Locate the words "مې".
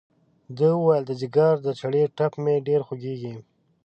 2.43-2.55